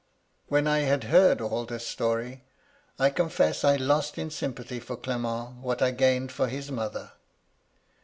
"When 0.47 0.65
I 0.65 0.79
had 0.79 1.03
heard 1.03 1.41
all 1.41 1.63
this 1.63 1.85
story, 1.85 2.43
I 2.97 3.11
confess 3.11 3.63
I 3.63 3.75
lost 3.75 4.17
in 4.17 4.31
sympathy 4.31 4.79
for 4.79 4.97
Clement 4.97 5.57
what 5.57 5.83
I 5.83 5.91
gained 5.91 6.31
for 6.31 6.47
his 6.47 6.71
mother. 6.71 7.11